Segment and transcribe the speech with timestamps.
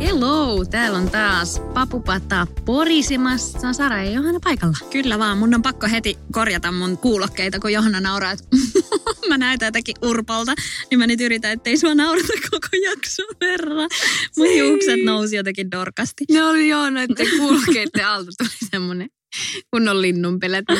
[0.00, 3.72] Hello, täällä on taas Papupata porisemassa.
[3.72, 4.76] Sara ja Johanna paikalla.
[4.90, 8.44] Kyllä vaan, mun on pakko heti korjata mun kuulokkeita, kun Johanna nauraa, että
[9.28, 10.54] mä näytän jotenkin urpalta.
[10.90, 13.90] Niin mä nyt yritän, ettei sua naurata koko jakson verran.
[14.36, 16.24] Mun hiukset nousi jotenkin dorkasti.
[16.30, 19.08] Ne oli joo, noiden kuulokkeiden alta tuli semmonen
[19.70, 20.64] kunnon linnunpelet.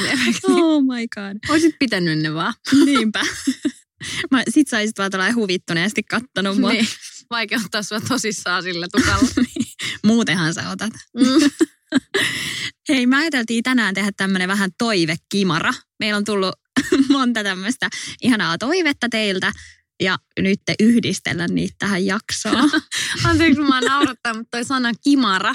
[0.49, 1.37] Oh my god.
[1.49, 2.55] Oisit pitänyt ne vaan.
[2.87, 3.21] Niinpä.
[4.31, 6.73] Mä, sit saisit vaan tällainen huvittuneesti kattonut mua.
[6.73, 6.87] Niin.
[7.31, 9.29] Vaikeuttaa sua tosissaan sillä tukalla.
[10.07, 10.93] Muutenhan sä otat.
[11.17, 11.51] Mm.
[12.89, 15.73] Hei, me ajateltiin tänään tehdä tämmönen vähän toivekimara.
[15.99, 16.55] Meillä on tullut
[17.09, 17.89] monta tämmöistä
[18.23, 19.53] ihanaa toivetta teiltä
[20.01, 22.71] ja nyt te yhdistellä niitä tähän jaksoon.
[23.25, 25.55] Anteeksi, mä naurattaa, mutta toi sana kimara.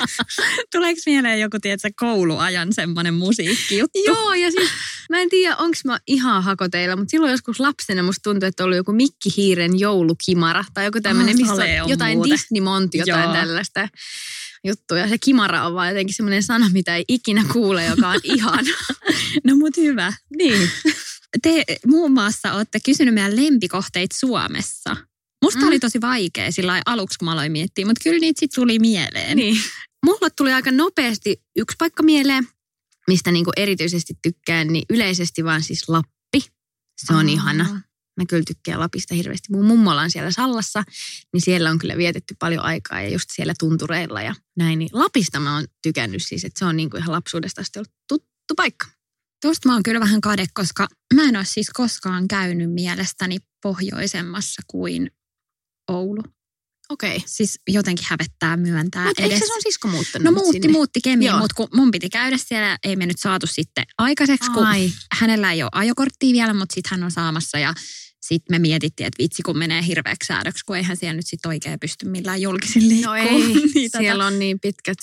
[0.72, 3.98] Tuleeko mieleen joku, tiedätkö, kouluajan semmoinen musiikkijuttu?
[4.06, 4.70] Joo, ja siis
[5.10, 8.76] mä en tiedä, onko mä ihan hakoteilla, mutta silloin joskus lapsena musta tuntui, että oli
[8.76, 12.32] joku Mikki Hiiren joulukimara tai joku tämmöinen, Ah, missä jotain muuten.
[12.32, 13.32] Disney-monti, jotain Joo.
[13.32, 13.88] tällaista
[14.64, 14.98] juttua.
[14.98, 18.64] Ja se kimara on vaan jotenkin semmoinen sana, mitä ei ikinä kuule, joka on ihan.
[19.44, 20.12] No mut hyvä.
[20.36, 20.70] Niin.
[21.42, 24.96] Te muun muassa olette kysynyt meidän lempikohteita Suomessa.
[25.44, 25.66] Musta Mm.
[25.66, 29.36] oli tosi vaikea sillä aluksi, kun mä aloin miettiä, mutta kyllä niitä sitten tuli mieleen.
[29.36, 29.60] niin.
[30.06, 32.48] Mulla tuli aika nopeasti yksi paikka mieleen,
[33.08, 36.40] mistä niinku erityisesti tykkään, niin yleisesti vaan siis Lappi.
[37.06, 37.32] Se on Aa.
[37.32, 37.80] ihana.
[38.16, 39.52] Mä kyllä tykkään Lapista hirveästi.
[39.52, 40.82] Mun mummola on siellä Sallassa,
[41.32, 44.78] niin siellä on kyllä vietetty paljon aikaa ja just siellä tuntureilla ja näin.
[44.78, 48.54] Niin Lapista mä oon tykännyt siis, että se on niinku ihan lapsuudesta asti ollut tuttu
[48.56, 48.86] paikka.
[49.42, 54.62] Tuosta mä oon kyllä vähän kade, koska mä en ole siis koskaan käynyt mielestäni pohjoisemmassa
[54.66, 55.10] kuin
[55.88, 56.22] Oulu.
[56.90, 57.16] Okei.
[57.16, 57.28] Okay.
[57.28, 59.48] Siis jotenkin hävettää myöntää Mutta eikö edes.
[59.48, 60.72] se sun sisko muuttanut No muutti, sinne?
[60.72, 64.66] muutti Kemiin, mutta kun mun piti käydä siellä, ei me nyt saatu sitten aikaiseksi, kun
[64.66, 64.90] Ai.
[65.12, 67.74] hänellä ei ole ajokorttia vielä, mutta sitten hän on saamassa ja
[68.28, 71.80] sitten me mietittiin, että vitsi kun menee hirveäksi säädöksi, kun eihän siellä nyt sitten oikein
[71.80, 73.12] pysty millään julkisin liikkuu.
[73.12, 73.30] No ei,
[73.74, 74.98] niin, tota- siellä on niin pitkät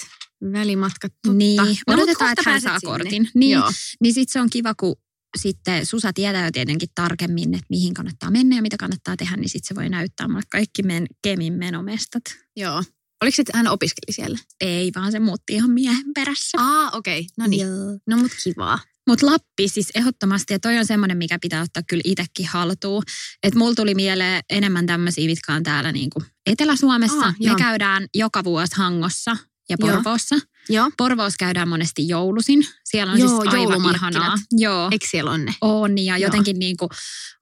[0.52, 1.12] välimatkat.
[1.24, 1.38] Totta.
[1.38, 2.92] Niin, No, odotetaan, että hän saa sinne.
[2.92, 3.30] kortin.
[3.36, 3.72] Niin, Joo.
[4.02, 4.96] niin sitten se on kiva, kun
[5.38, 9.50] sitten Susa tietää jo tietenkin tarkemmin, että mihin kannattaa mennä ja mitä kannattaa tehdä, niin
[9.50, 12.24] sitten se voi näyttää mulle kaikki men, Kemin menomestat.
[12.56, 12.84] Joo.
[13.22, 14.38] Oliko se, että hän opiskeli siellä?
[14.62, 16.58] Ei, vaan se muutti ihan miehen perässä.
[16.62, 17.20] Aa, okei.
[17.20, 17.30] Okay.
[17.38, 17.68] No niin.
[18.08, 18.80] No mut kivaa.
[19.08, 23.04] Mutta Lappi siis ehdottomasti, ja toi on semmoinen, mikä pitää ottaa kyllä itsekin haltuun.
[23.44, 27.26] Että mulla tuli mieleen enemmän tämmöisiä, mitkä on täällä niinku Etelä-Suomessa.
[27.26, 27.56] Aa, Me joo.
[27.56, 29.38] käydään joka vuosi Hangossa
[29.70, 29.78] ja.
[29.82, 30.36] Porvoossa.
[30.70, 30.92] Joo.
[30.98, 32.68] Porvoossa käydään monesti joulusin.
[32.84, 34.38] Siellä on Joo, siis aivan ihanaa.
[34.52, 35.54] Joo, Eikö siellä on ne?
[35.62, 36.28] on ja Joo.
[36.28, 36.90] jotenkin niinku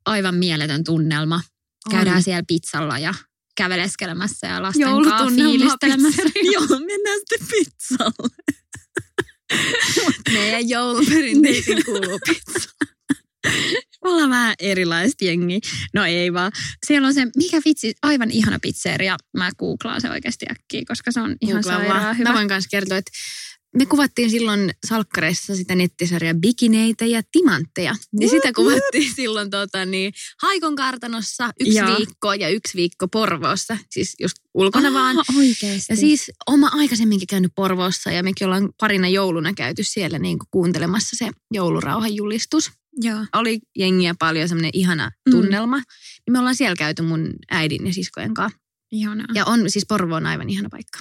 [0.06, 1.42] aivan mieletön tunnelma.
[1.92, 2.24] Käydään On.
[2.24, 3.14] siellä pizzalla ja
[3.58, 6.22] käveleskelemässä ja lasten kanssa fiilistelemässä.
[6.54, 8.30] Joo, mennään sitten pizzalle.
[10.34, 12.70] Meidän jouluperinteisiin kuuluu pizza.
[14.04, 15.60] Me ollaan vähän erilaista jengiä.
[15.94, 16.52] No ei vaan.
[16.86, 19.18] Siellä on se, mikä vitsi, aivan ihana pizzeria.
[19.38, 22.30] Mä googlaan se oikeasti äkkiä, koska se on ihan Googlaan sairaan hyvä.
[22.30, 23.12] Mä voin myös kertoa, että
[23.78, 27.96] me kuvattiin silloin salkkareissa sitä nettisarjaa Bikineitä ja Timantteja.
[28.20, 31.98] Ja sitä kuvattiin silloin tota, niin, Haikon kartanossa yksi Joo.
[31.98, 33.78] viikko ja yksi viikko Porvoossa.
[33.90, 35.16] Siis just ulkona vaan.
[35.38, 35.86] oikeesti.
[35.94, 40.48] Ja siis oma aikaisemminkin käynyt Porvoossa ja mekin ollaan parina jouluna käyty siellä niin kuin
[40.52, 42.72] kuuntelemassa se joulurauhan julistus.
[43.02, 43.26] Joo.
[43.36, 45.32] Oli jengiä paljon, semmoinen ihana Mm.
[45.32, 45.78] tunnelma.
[45.78, 48.60] Niin me ollaan siellä käyty mun äidin ja siskojen kanssa.
[48.92, 49.28] Ihanaa.
[49.34, 51.00] Ja on siis Porvo on aivan ihana paikka.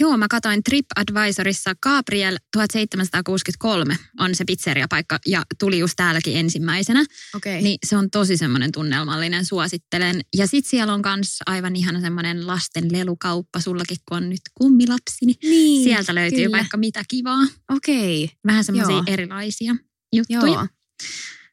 [0.00, 7.04] Joo, mä katsoin TripAdvisorissa Gabriel 1763 on se pizzeriapaikka ja tuli just täälläkin ensimmäisenä.
[7.36, 7.62] Okei.
[7.62, 10.20] Niin se on tosi semmoinen tunnelmallinen, suosittelen.
[10.36, 15.26] Ja sit siellä on kans aivan ihana semmoinen lasten lelukauppa sullakin, kun on nyt kummilapsi.
[15.42, 16.56] Niin sieltä löytyy kyllä.
[16.56, 17.46] vaikka mitä kivaa.
[17.70, 18.30] Okei.
[18.46, 19.76] Vähän semmoisia erilaisia
[20.12, 20.52] juttuja.
[20.52, 20.66] Joo.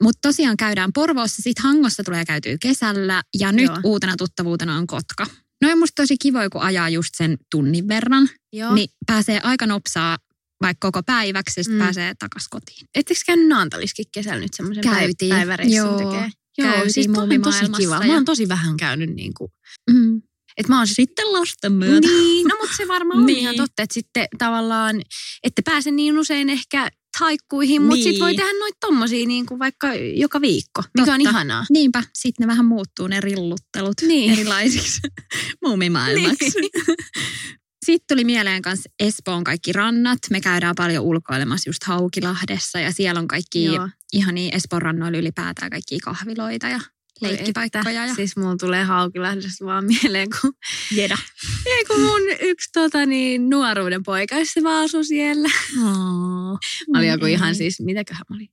[0.03, 3.79] Mutta tosiaan käydään Porvoossa, sitten Hangossa tulee käytyä kesällä ja nyt Joo.
[3.83, 5.25] uutena tuttavuutena on Kotka.
[5.61, 8.73] No on musta tosi kivoja, kun ajaa just sen tunnin verran, Joo.
[8.75, 10.17] niin pääsee aika nopsaa
[10.61, 11.83] vaikka koko päiväksi ja sitten Mm.
[11.83, 12.87] pääsee takas kotiin.
[12.95, 15.29] Ettekö käynyt Naantaliskin kesällä nyt semmoisen Käytiin.
[15.29, 15.97] päiväreissun Joo.
[15.97, 16.29] tekee?
[16.57, 17.95] Joo, Käytiin siis toi on tosi kiva.
[17.95, 19.51] ja- Mä oon tosi vähän käynyt niin kuin,
[19.91, 20.21] Mm.
[20.57, 22.07] Että mä oon sit, Sitten lasten myötä.
[22.07, 23.39] niin, no mutta se varmaan on Niin.
[23.39, 25.01] ihan totta, että sitten tavallaan,
[25.43, 26.89] ette pääse niin usein ehkä
[27.19, 28.03] taikkuihin, mutta Niin.
[28.03, 31.29] sitten voi tehdä noita tommosia niin kuin vaikka joka viikko, mikä on Totta.
[31.29, 31.65] ihanaa.
[31.69, 34.33] Niinpä, sitten ne vähän muuttuu ne rilluttelut Niin.
[34.33, 34.99] erilaisiksi
[35.65, 36.51] muumimaailmaksi.
[36.61, 36.71] Niin.
[37.85, 40.19] Sitten tuli mieleen kanssa Espoon kaikki rannat.
[40.29, 43.89] Me käydään paljon ulkoilemassa just Haukilahdessa ja siellä on kaikki Joo.
[44.13, 46.79] ihania Espoon rannoilla ylipäätään kaikki kahviloita ja
[47.21, 48.05] leikkipaikkoja.
[48.05, 48.15] Ja...
[48.15, 50.53] Siis mulla tulee Haukilahdesta vaan mieleen, kun,
[50.91, 51.17] Jeda.
[51.71, 55.49] ei, kun mun yksi tota, niin, nuoruuden poikaystävä vaan asui siellä.
[55.77, 56.59] Oh.
[56.91, 58.49] Mä olin joku ihan siis, mitäköhän mä olin,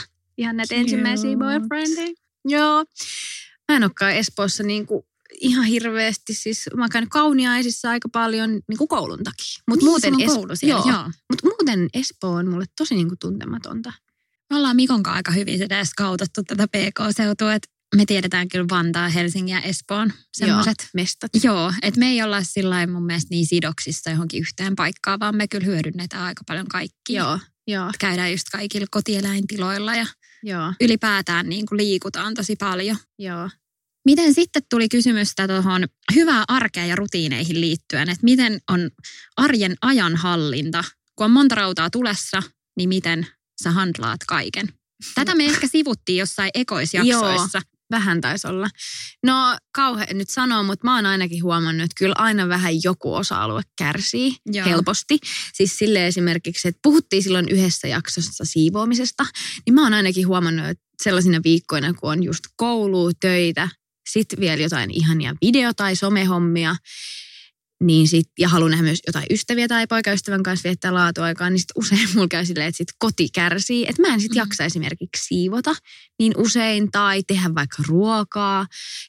[0.00, 0.06] 14-15.
[0.38, 1.44] Ihan näitä ensimmäisiä Cute.
[1.44, 2.14] boyfriendeja.
[2.44, 2.84] Joo.
[3.68, 5.06] Mä en olekaan Espoossa niinku
[5.40, 9.62] ihan hirveästi, siis mä oon käynyt kauniaisissa aika paljon niinku koulun takia.
[9.68, 10.92] Mutta Niin, muuten, Es- koulu siellä, joo.
[10.92, 11.10] joo.
[11.30, 13.92] Mut muuten Espoo on mulle tosi niinku tuntematonta.
[14.50, 19.08] Me ollaan Mikon kanssa aika hyvin sitä skautattu tätä PK-seutua, että me tiedetään kyllä Vantaa,
[19.08, 20.74] Helsingin ja Espoon semmoiset.
[20.80, 21.30] Joo, mestat.
[21.42, 25.48] Joo, että me ei olla sillä mun mielestä niin sidoksissa johonkin yhteen paikkaan, vaan me
[25.48, 27.22] kyllä hyödynnetään aika paljon kaikkia.
[27.22, 30.06] Joo, joo, Käydään just kaikilla kotieläintiloilla ja
[30.42, 32.96] joo, ylipäätään niin kuin liikutaan tosi paljon.
[33.18, 33.50] joo.
[34.04, 35.84] Miten sitten tuli kysymystä tuohon
[36.14, 38.90] hyvää arkea ja rutiineihin liittyen, että miten on
[39.36, 40.84] arjen ajanhallinta,
[41.16, 42.42] kun on monta rautaa tulessa,
[42.76, 43.26] niin miten
[43.62, 44.68] sä handlaat kaiken?
[45.14, 47.62] Tätä me ehkä sivuttiin jossain ekoisjaksoissa.
[47.90, 48.68] Vähän taisi olla.
[49.22, 53.62] No kauhean nyt sanoa, mutta mä oon ainakin huomannut, että kyllä aina vähän joku osa-alue
[53.78, 54.66] kärsii Joo.
[54.66, 55.18] helposti.
[55.54, 59.26] Siis sille esimerkiksi, että puhuttiin silloin yhdessä jaksossa siivoamisesta,
[59.66, 63.68] niin mä oon ainakin huomannut, että sellaisina viikkoina, kun on just koulu, töitä,
[64.10, 66.76] sitten vielä jotain ihania video- tai somehommia,
[67.80, 71.72] niin sit, ja haluan nähdä myös jotain ystäviä tai poikaystävän kanssa viettää laatuaikaa, niin sit
[71.76, 73.86] usein mulla käy silleen, että sit koti kärsii.
[73.88, 74.36] Että mä en sit Mm.
[74.36, 75.74] jaksa esimerkiksi siivota
[76.18, 78.66] niin usein tai tehdä vaikka ruokaa.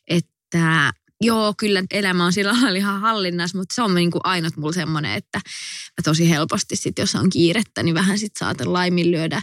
[0.08, 4.74] Että joo, kyllä elämä on sillä lailla ihan hallinnassa, mutta se on niinku ainut mulla
[4.74, 9.42] semmoinen, että mä tosi helposti sit, jos on kiirettä, niin vähän sit saatan laiminlyödä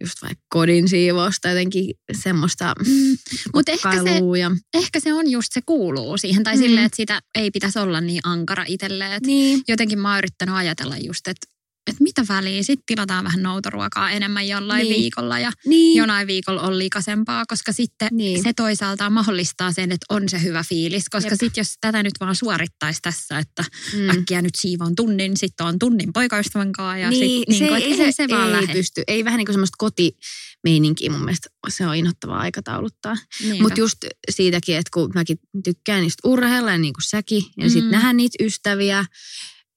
[0.00, 3.16] just vaikka kodin siivousta, jotenkin semmoista Mm,
[3.54, 4.50] Mutta ehkä se, ja...
[4.74, 6.62] ehkä se on just se kuuluu siihen, tai Mm.
[6.62, 9.20] silleen, että sitä ei pitäisi olla niin ankara itselleen.
[9.26, 11.46] Niin, Jotenkin mä oon yrittänyt ajatella just, että
[11.86, 15.00] että mitä väliä, sitten tilataan vähän noutoruokaa enemmän jollain Niin.
[15.00, 15.96] viikolla ja niin.
[15.98, 18.42] jonain viikolla on liikasempaa, koska sitten Niin.
[18.42, 22.36] se toisaalta mahdollistaa sen, että on se hyvä fiilis, koska sitten jos tätä nyt vaan
[22.36, 23.64] suorittaisi tässä, että
[23.96, 24.10] Mm.
[24.10, 27.82] äkkiä nyt siivoon tunnin, sitten on tunnin poikaystävän kanssa ja niin, sit, niin se, kuin,
[27.82, 28.72] ei, se, se vaan ei lähde.
[28.72, 29.02] pysty.
[29.08, 31.48] Ei vähän niin kuin semmoista kotimeininkiä mun mielestä.
[31.68, 33.16] Se on innoittavaa aikatauluttaa.
[33.60, 33.98] Mutta just
[34.30, 37.90] siitäkin, että kun mäkin tykkään niistä urheilla ja niin kuin säkin, ja sitten Mm.
[37.90, 39.04] nähdä niitä ystäviä,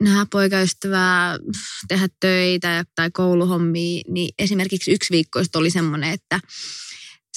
[0.04, 1.38] nähdä poikaystävää,
[1.88, 6.40] tehdä töitä tai kouluhommia, niin esimerkiksi yksi viikko oli semmoinen, että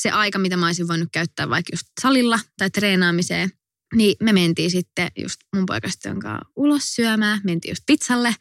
[0.00, 3.50] se aika, mitä mä olisin voinut käyttää vaikka just salilla tai treenaamiseen,
[3.94, 8.29] niin me mentiin sitten just mun poikaystävän kanssa ulos syömään, mentiin just pizzalle.
[8.29, 8.35] Ja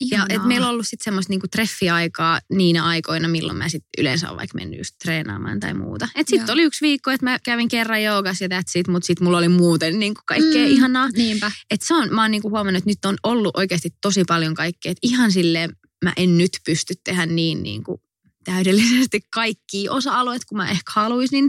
[0.00, 0.26] Ihanaa.
[0.30, 4.38] et meillä on ollut sitten semmoista niinku treffiaikaa niinä aikoina, milloin mä sit yleensä olen
[4.38, 6.08] vaikka mennyt just treenaamaan tai muuta.
[6.14, 9.24] Et sitten oli yksi viikko, että mä kävin kerran joogas ja that's it, mutta sitten
[9.24, 10.72] mulla oli muuten niinku kaikkea Mm.
[10.72, 11.08] ihanaa.
[11.08, 11.50] Niinpä.
[11.70, 14.92] Et se on, mä oon niinku huomannut, että nyt on ollut oikeasti tosi paljon kaikkea.
[14.92, 18.02] Että ihan silleen mä en nyt pysty tehdä niin niinku
[18.44, 21.48] täydellisesti kaikki osa-alueet, kun mä ehkä haluaisin.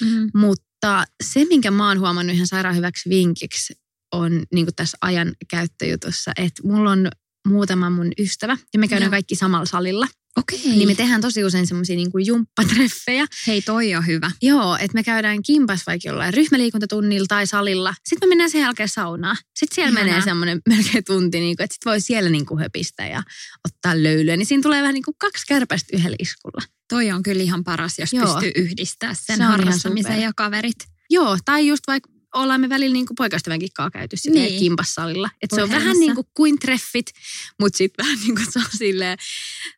[0.00, 0.30] Mm.
[0.34, 0.69] Mutta
[1.22, 3.74] se, minkä mä oon huomannut ihan sairaan hyväksi vinkiksi,
[4.12, 7.08] on niin tässä ajan käyttöjutussa, että mulla on
[7.48, 9.10] muutama mun ystävä, ja me käydään Joo.
[9.10, 10.06] kaikki samalla salilla.
[10.36, 10.58] Okei.
[10.64, 13.26] Niin me tehdään tosi usein semmoisia niin jumppatreffejä.
[13.46, 14.30] Hei, toi on hyvä.
[14.42, 17.94] Joo, että me käydään kimpas vaikka jollain ryhmäliikuntatunnilla tai salilla.
[18.08, 19.36] Sitten me mennään sen jälkeen saunaan.
[19.36, 20.04] Sitten siellä Ihanaa.
[20.04, 23.22] menee semmoinen melkein tunti, niin kuin, että sitten voi siellä niin kuin höpistä ja
[23.68, 24.36] ottaa löylyä.
[24.36, 26.62] Niin siinä tulee vähän niin kuin kaksi kärpästä yhdellä iskulla.
[26.88, 28.26] Toi on kyllä ihan paras, jos Joo.
[28.26, 30.76] pystyy yhdistää sen Se harrastamisen ja kaverit.
[31.10, 34.60] Joo, tai just vaikka ollaan me välillä niin kuin kanssa käyty sitten Niin.
[34.60, 35.30] kimpassalilla.
[35.42, 37.06] Että se on vähän niin kuin, kuin treffit,
[37.60, 39.18] mutta sitten vähän niin kuin saa silleen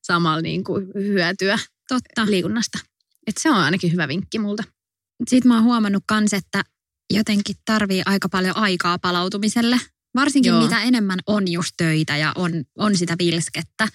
[0.02, 2.26] samalla niin kuin hyötyä Totta.
[2.26, 2.78] liikunnasta.
[3.26, 4.64] Että se on ainakin hyvä vinkki multa.
[5.28, 6.64] Sitten mä oon huomannut kans, että
[7.12, 9.80] jotenkin tarvii aika paljon aikaa palautumiselle.
[10.14, 10.62] Varsinkin Joo.
[10.62, 13.88] mitä enemmän on just töitä ja on, on sitä vilskettä,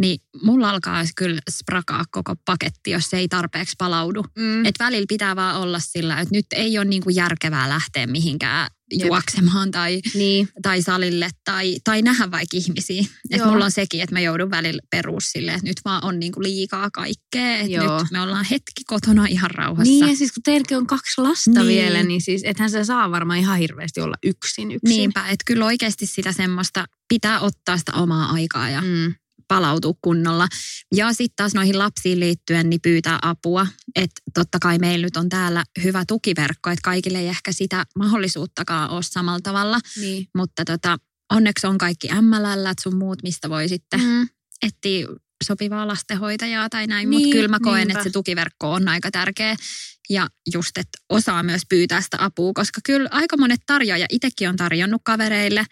[0.00, 4.24] niin mulla alkaa kyllä sprakaa koko paketti, jos se ei tarpeeksi palaudu.
[4.38, 4.64] Mm.
[4.66, 9.06] Et välillä pitää vaan olla sillä, että nyt ei ole niinku järkevää lähteä mihinkään Jep.
[9.06, 13.04] juoksemaan tai, Niin, tai salille tai, tai nähdä vaikka ihmisiä.
[13.30, 13.50] Et Joo.
[13.50, 16.90] mulla on sekin, että mä joudun välillä peruus silleen, että nyt vaan on niinku liikaa
[16.90, 17.56] kaikkea.
[17.56, 17.98] Et Joo.
[17.98, 19.92] nyt me ollaan hetki kotona ihan rauhassa.
[19.92, 21.66] Niin ja siis kun teilläkin on kaksi lasta niin.
[21.66, 24.88] vielä, niin siis ethän se saa varmaan ihan hirveästi olla yksin yksin.
[24.88, 29.14] Niinpä, että kyllä oikeasti sitä semmoista pitää ottaa sitä omaa aikaa ja mm.
[29.54, 30.48] Palautua kunnolla.
[30.94, 33.66] Ja sitten taas noihin lapsiin liittyen niin pyytää apua.
[33.96, 38.90] Että totta kai meillä nyt on täällä hyvä tukiverkko, että kaikille ei ehkä sitä mahdollisuuttakaan
[38.90, 39.78] ole samalla tavalla.
[40.00, 40.26] Niin.
[40.34, 40.96] Mutta tota,
[41.32, 44.28] onneksi on kaikki MLL sun muut, mistä voi sitten Mm.
[44.62, 45.06] etsiä
[45.44, 47.10] sopivaa lastenhoitajaa tai näin.
[47.10, 47.92] Niin, Mutta kyllä mä koen, niinpä.
[47.92, 49.56] että se tukiverkko on aika tärkeä.
[50.10, 54.56] Ja just, että osaa myös pyytää sitä apua, koska kyllä aika monet tarjoaja itsekin on
[54.56, 55.64] tarjonnut kavereille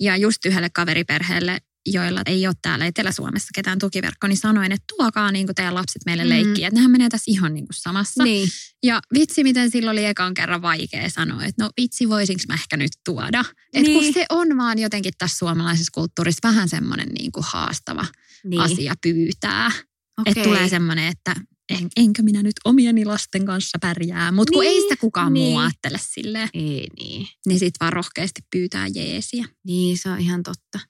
[0.00, 5.32] ja just yhdelle kaveriperheelle, joilla ei ole täällä Etelä-Suomessa ketään tukiverkko, niin sanoin, että tuokaa
[5.32, 6.28] niin teidän lapset meille Mhm.
[6.30, 6.68] leikkiä.
[6.68, 8.24] Että nehän menee tässä ihan niin kuin samassa.
[8.24, 8.48] Niin.
[8.82, 12.76] Ja vitsi, miten silloin oli ekan kerran vaikea sanoa, että no vitsi, voisinko mä ehkä
[12.76, 13.44] nyt tuoda.
[13.74, 14.04] Et Niin.
[14.04, 18.06] kun se on vaan jotenkin tässä suomalaisessa kulttuurissa vähän semmoinen niin kuin haastava
[18.44, 18.60] niin.
[18.60, 19.66] asia pyytää.
[19.66, 20.30] Okei.
[20.30, 21.34] Että tulee semmoinen, että
[21.68, 24.32] en, enkö minä nyt omieni lasten kanssa pärjää.
[24.32, 25.44] Mutta kun ei Niin, sitä kukaan niin.
[25.48, 27.26] muu ajattele silleen, Ei niin.
[27.46, 29.44] niin sit vaan rohkeasti pyytää jeesiä.
[29.66, 30.89] Niin, se on ihan totta.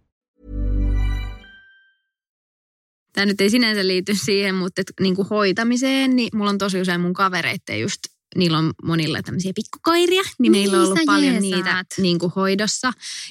[3.13, 6.81] Tämä nyt ei sinänsä liity siihen, mutta et, niin kuin hoitamiseen, niin mulla on tosi
[6.81, 7.99] usein mun kavereitten just,
[8.35, 11.51] niillä on monilla tämmöisiä pikkukoiria, niin, Niin, meillä on ollut paljon jeesaat.
[11.55, 12.87] niitä niin kuin hoidossa.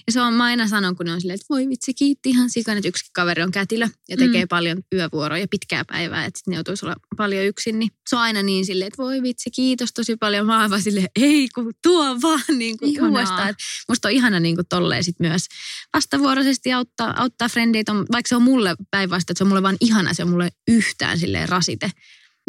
[0.06, 2.50] Ja se on, mä aina sanon, kun ne on silleen, että voi vitsi, kiitti ihan
[2.50, 4.48] sikan, että yksi kaveri on kätilö ja tekee Mm.
[4.48, 8.42] paljon yövuoroja, pitkää päivää, että sitten ne joutuisi olla paljon yksin, niin se on aina
[8.42, 10.46] niin silleen, että voi vitsi, kiitos tosi paljon.
[10.46, 13.10] Mä oon vaan silleen, ei kun tuo vaan niin kuin Ihanaa.
[13.10, 13.48] uudestaan.
[13.48, 13.56] Et
[13.88, 15.46] musta on ihana niin kuin tolleen sit myös
[15.94, 19.76] vastavuoroisesti auttaa, auttaa frendeitä, on- vaikka se on mulle päinvastoin, että se on mulle vaan
[19.80, 21.90] ihana, se on mulle yhtään silleen rasite.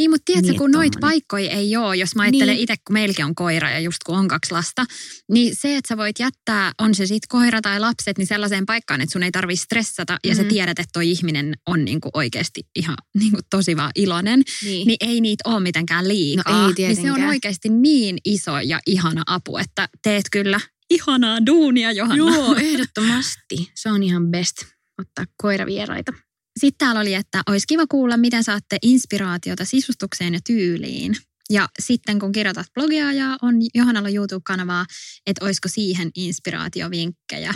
[0.01, 1.12] Niin, mutta tiedätkö, Niin, kun noit tommonen.
[1.12, 2.60] paikkoja ei ole, jos mä ajattelen Niin.
[2.63, 4.86] itse, kun meilläkin on koira ja just kun on kaksi lasta,
[5.31, 9.01] niin se, että sä voit jättää, on se sitten koira tai lapset, niin sellaiseen paikkaan,
[9.01, 10.50] että sun ei tarvi stressata ja sä Mhm.
[10.50, 14.88] tiedät, että toi ihminen on niinku oikeasti ihan niinku tosi vaan iloinen, Niin.
[14.88, 16.53] niin ei niitä ole mitenkään liikaa.
[16.53, 17.29] No ei niin se on tietenkään.
[17.29, 22.15] oikeasti niin iso ja ihana apu, että teet kyllä ihanaa duunia, Johanna.
[22.17, 23.72] Joo, ehdottomasti.
[23.75, 24.55] Se on ihan best
[25.01, 26.13] ottaa koiravieraita.
[26.60, 31.15] Sitten täällä oli, että olisi kiva kuulla, miten saatte inspiraatiota sisustukseen ja tyyliin.
[31.50, 34.86] Ja sitten kun kirjoitat blogia ja on Johannalla YouTube-kanavaa,
[35.25, 37.53] että olisiko siihen inspiraatiovinkkejä.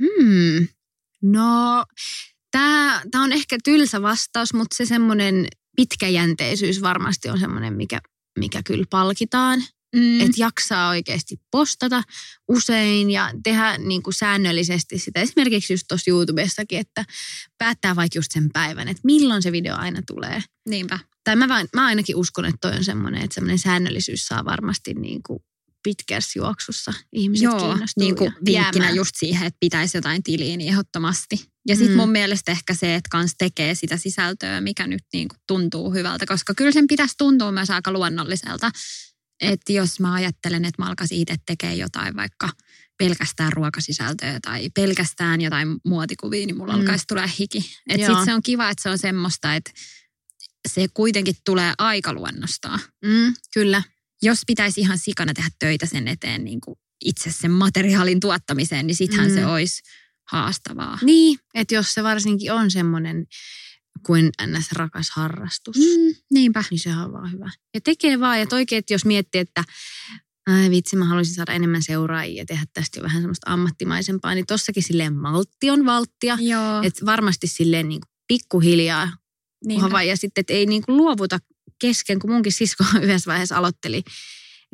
[0.00, 0.68] Hmm.
[1.22, 1.84] No,
[2.50, 5.46] tämä on ehkä tylsä vastaus, mutta se semmoinen
[5.76, 8.00] pitkäjänteisyys varmasti on semmoinen, mikä,
[8.38, 9.62] mikä kyllä palkitaan.
[9.96, 10.20] Mm.
[10.20, 12.02] Että jaksaa oikeasti postata
[12.48, 15.20] usein ja tehdä niin kuin säännöllisesti sitä.
[15.20, 17.04] Esimerkiksi just tuossa YouTubessakin, että
[17.58, 20.42] päättää vaikka just sen päivän, että milloin se video aina tulee.
[20.68, 20.98] Niinpä.
[21.24, 24.94] Tai mä, vaan, mä ainakin uskon, että toi on semmoinen, että semmoinen säännöllisyys saa varmasti
[24.94, 25.38] niin kuin
[25.82, 31.36] pitkässä juoksussa ihmiset Joo, niin kuin vinkkinä just siihen, että pitäisi jotain tiliä niin ehdottomasti.
[31.68, 32.00] Ja sitten Mm.
[32.00, 36.26] mun mielestä ehkä se, että kans tekee sitä sisältöä, mikä nyt niin kuin tuntuu hyvältä,
[36.26, 38.70] koska kyllä sen pitäisi tuntua myös aika luonnolliselta.
[39.40, 42.48] Että jos mä ajattelen, että mä alkaisin itse tekemään jotain vaikka
[42.98, 46.80] pelkästään ruokasisältöä tai pelkästään jotain muotikuvia, niin mulla Mm.
[46.80, 47.70] alkaisi tulee hiki.
[47.88, 49.70] Että sit se on kiva, että se on semmoista, että
[50.68, 52.80] se kuitenkin tulee aika luonnostaan.
[53.04, 53.82] Mm, kyllä.
[54.22, 58.96] Jos pitäisi ihan sikana tehdä töitä sen eteen niin kuin itse sen materiaalin tuottamiseen, niin
[58.96, 59.34] sittenhän Mm.
[59.34, 59.82] se olisi
[60.30, 60.98] haastavaa.
[61.02, 63.26] Niin, että jos se varsinkin on semmoinen
[64.06, 64.72] kuin ns.
[64.72, 66.14] rakas harrastus, mm.
[66.30, 66.64] Niinpä.
[66.70, 67.50] niin sehän on vaan hyvä.
[67.74, 69.64] Ja tekee vaan, ja oikein, että jos miettii, että
[70.46, 74.46] ai vitsi, mä haluaisin saada enemmän seuraajia ja tehdä tästä jo vähän semmoista ammattimaisempaa, niin
[74.46, 76.38] tossakin silleen maltti on valttia.
[76.40, 79.10] Joo, Että varmasti silleen niin kuin pikkuhiljaa
[79.64, 80.02] niinpä.
[80.02, 81.38] ja sitten, että ei niin kuin luovuta
[81.80, 84.02] kesken, kun munkin sisko yhdessä vaiheessa aloitteli,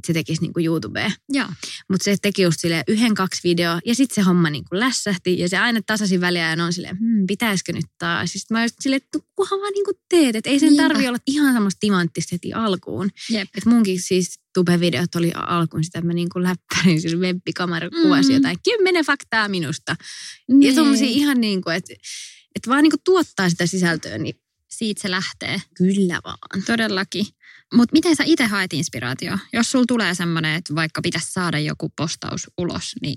[0.06, 1.10] se tekisi niin kuin YouTubea.
[1.28, 1.48] Joo.
[1.90, 5.38] Mutta se teki just silleen yhden, kaksi videoa ja sitten se homma niin kuin lässähti
[5.38, 8.34] ja se aina tasaisin väliä ja on silleen, hmm, pitäisikö nyt taas.
[8.34, 10.82] Ja sitten mä just silleen, että kunhan vaan niin kuin teet, että ei sen Niinpä.
[10.88, 13.10] tarvi olla ihan semmoista timanttista heti alkuun.
[13.30, 13.48] Jep.
[13.56, 18.28] Että munkin siis tubevideot oli alkuun sitä, että mä niin kuin läppärin sillä webbikamera kuvasi
[18.28, 18.34] Mm.
[18.34, 19.96] jotain kymmenen faktaa minusta.
[20.48, 20.74] Ja Niin.
[20.74, 21.94] tommosia ihan niin kuin, että,
[22.56, 24.34] että vaan niin kuin tuottaa sitä sisältöä, niin
[24.68, 25.62] Siitä se lähtee.
[25.76, 26.62] kyllä vaan.
[26.66, 27.26] Todellakin.
[27.72, 29.38] Mutta miten sä itse haet inspiraatio?
[29.52, 33.14] Jos sulla tulee semmoinen, että vaikka pitäisi saada joku postaus ulos, niin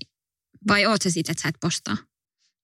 [0.67, 1.97] vai oot se siitä, että sä et postaa?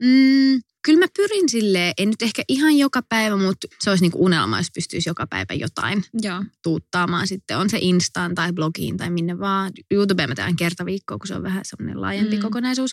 [0.04, 4.12] Mm, kyllä mä pyrin silleen, en nyt ehkä ihan joka päivä, mutta se olisi niin
[4.12, 6.44] kuin unelma, jos pystyisi joka päivä jotain Joo.
[6.64, 7.28] tuuttaamaan.
[7.28, 9.72] Sitten on se Instaan tai blogiin tai minne vaan.
[9.92, 12.42] YouTubeen mä teen kerta viikkoa, kun se on vähän semmoinen laajempi mm.
[12.42, 12.92] kokonaisuus.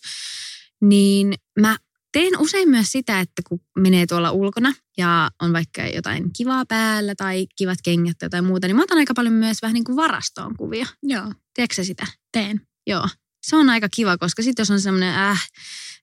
[0.80, 1.76] Niin mä
[2.12, 7.14] teen usein myös sitä, että kun menee tuolla ulkona ja on vaikka jotain kivaa päällä
[7.14, 9.96] tai kivat kengät tai jotain muuta, niin mä otan aika paljon myös vähän niin kuin
[9.96, 10.86] varastoon kuvia.
[11.02, 11.32] Joo.
[11.54, 12.06] Tiedätkö sitä?
[12.32, 12.60] Teen.
[12.86, 13.08] Joo.
[13.42, 15.48] Se on aika kiva, koska sitten jos on semmoinen, äh,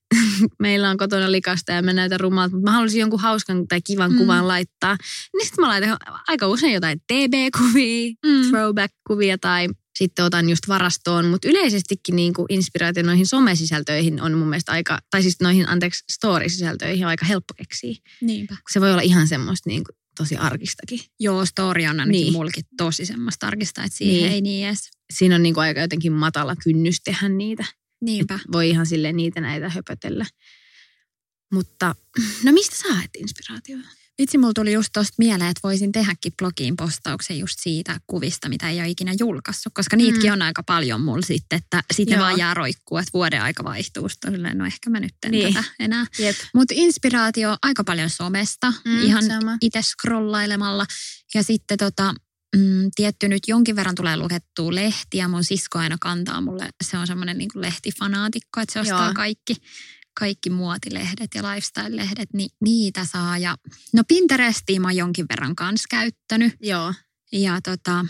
[0.62, 4.12] meillä on kotona likasta ja mä näytän rumalta, mutta mä haluaisin jonkun hauskan tai kivan
[4.12, 4.18] mm.
[4.18, 4.96] kuvan laittaa,
[5.32, 5.96] niin sitten mä laitan
[6.28, 8.42] aika usein jotain TB-kuvia, Mm.
[8.50, 14.48] throwback-kuvia tai sitten otan just varastoon, mutta yleisestikin niin kuin inspiraatio noihin somesisältöihin on mun
[14.48, 17.94] mielestä aika, tai siis noihin, anteeksi, story-sisältöihin on aika helppo keksiä.
[18.20, 18.56] Niinpä.
[18.72, 21.00] Se voi olla ihan semmoista niin kuin tosi arkistakin.
[21.20, 22.32] Joo, story on ainakin niin.
[22.32, 24.22] Mulkin tosi semmoista tarkistaa, että siihen.
[24.22, 24.32] Niin.
[24.32, 24.90] ei niin edes.
[25.12, 27.64] Siinä on niin kuin aika jotenkin matala kynnys tehdä niitä.
[28.00, 28.34] Niinpä.
[28.34, 30.26] Et voi ihan sille niitä näitä höpötellä.
[31.52, 31.94] Mutta
[32.44, 33.88] no mistä sä haet inspiraatiota?
[34.18, 38.70] Vitsi, mulla tuli just tosta mieleen, että voisin tehdäkin blogiin postauksen just siitä kuvista, mitä
[38.70, 40.32] ei ole ikinä julkaissut, koska niitäkin Mm.
[40.32, 44.08] on aika paljon mulla sitten, että sitten vaan jää roikkuu, että vuoden aika vaihtuu.
[44.08, 45.54] Silleen, no ehkä mä nyt en Niin.
[45.54, 46.06] tätä enää.
[46.54, 49.24] Mutta inspiraatio aika paljon somesta, Mm, ihan
[49.60, 50.86] itse scrollailemalla.
[51.34, 52.14] Ja sitten tota,
[52.56, 55.28] mm, tietty nyt jonkin verran tulee luettua lehtiä.
[55.28, 59.14] Mun sisko aina kantaa mulle, se on semmoinen niin lehtifanaatikko, että se ostaa Joo.
[59.14, 59.54] kaikki,
[60.18, 63.38] kaikki muotilehdet ja lifestyle-lehdet, niin niitä saa.
[63.38, 63.56] Ja,
[63.92, 66.52] no Pinterestia mä oon jonkin verran kanssa käyttänyt.
[66.60, 66.94] Joo.
[67.32, 68.04] Ja tota,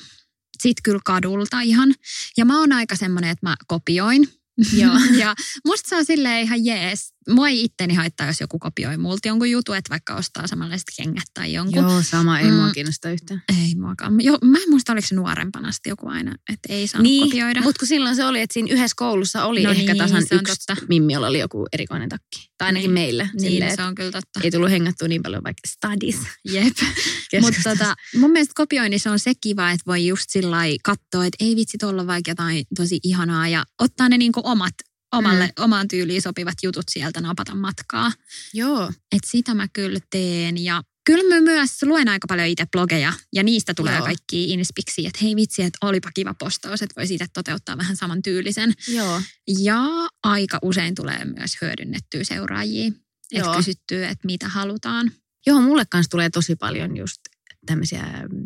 [0.63, 1.95] sit kyllä kadulta ihan.
[2.37, 4.29] Ja mä oon aika semmoinen, että mä kopioin.
[4.73, 4.95] Joo.
[5.23, 5.35] ja
[5.67, 7.16] musta se on silleen ihan jees.
[7.30, 11.25] Mua ei itteni haittaa, jos joku kopioi multa jonkun jutun, että vaikka ostaa samanlaiset kengät
[11.35, 11.83] tai jonkun.
[11.83, 12.38] Joo, sama.
[12.40, 12.54] Ei Mm.
[12.56, 13.42] mua kiinnosta yhtään.
[13.49, 14.21] Ei muakaan.
[14.21, 17.61] Jo, mä en muista, oliko se nuorempana asti joku aina, että ei saanut Niin, kopioida.
[17.62, 20.56] mutta kun silloin se oli, että siinä yhdessä koulussa oli No ehkä niin, tasan yksi
[20.66, 20.87] totta.
[20.88, 22.50] mimmi, jolla oli joku erikoinen takki.
[22.59, 22.92] Tai ainakin Niin.
[22.95, 23.25] meillä.
[23.33, 24.40] niin, silleen, se on kyllä totta.
[24.45, 26.16] ei tullut hengattua niin paljon vaikka studies.
[26.45, 26.76] Jep.
[27.41, 31.56] Mutta tota, mun mielestä kopioinnissa on se kiva, että voi just sillä katsoa, että ei
[31.56, 34.75] vitsi tuolla vaikka jotain tosi ihanaa ja ottaa ne niinku omat,
[35.19, 35.65] omalle, mm.
[35.65, 38.13] omaan tyyliin sopivat jutut sieltä napata matkaa.
[38.55, 38.93] Joo.
[39.13, 43.43] Et sitä mä kyllä teen ja kyllä mä myös luen aika paljon itse blogeja ja
[43.43, 44.05] niistä tulee Joo.
[44.05, 48.23] kaikki inspiksi, että hei vitsi, että olipa kiva postaus, että voi siitä toteuttaa vähän saman
[48.23, 48.73] tyylisen.
[48.89, 49.23] Joo.
[49.59, 49.85] Ja
[50.23, 52.87] aika usein tulee myös hyödynnettyä seuraajia.
[52.87, 53.57] Että Joo.
[53.57, 55.11] kysyttyy, että mitä halutaan.
[55.47, 57.21] Joo, mulle kanssa tulee tosi paljon just
[57.67, 58.05] tämmöisiä